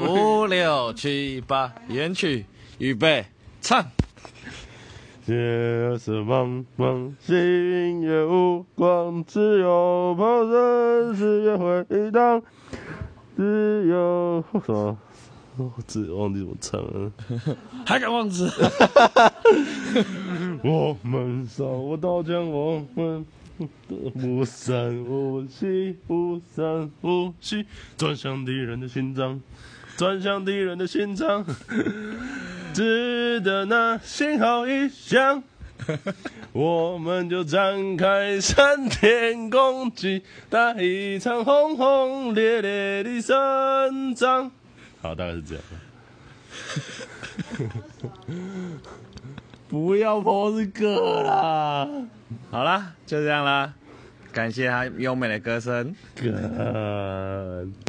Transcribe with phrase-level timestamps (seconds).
[0.00, 2.46] 五六七八，演曲，
[2.78, 3.26] 预备，
[3.60, 3.84] 唱。
[5.26, 12.42] 夜色茫茫，星月无光，只有跑人世界回荡，
[13.36, 14.98] 只有什么？
[15.56, 17.12] 我自忘记怎么唱了。
[17.86, 18.50] 还敢忘词？
[20.64, 23.24] 我们手握刀枪，我们
[24.20, 27.64] 不散无息，不散无息，
[27.96, 29.40] 转向敌人的心脏，
[29.96, 31.44] 转向敌人的心脏。
[32.74, 35.44] 只等那信号一响，
[36.52, 44.50] 我们就展开闪电攻击，打一场轰轰烈烈的胜仗。
[45.00, 45.62] 好，大概是这样。
[49.68, 51.88] 不要播这个啦！
[52.50, 53.72] 好啦，就这样啦，
[54.32, 55.94] 感谢他优美的歌声。
[56.16, 56.32] 干